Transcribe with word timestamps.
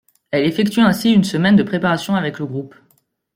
Elle 0.31 0.47
effectue 0.47 0.79
ainsi 0.79 1.13
une 1.13 1.23
semaine 1.23 1.55
de 1.55 1.61
préparation 1.61 2.15
avec 2.15 2.39
le 2.39 2.47
groupe. 2.47 2.73